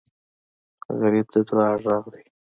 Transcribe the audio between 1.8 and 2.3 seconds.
غږ دی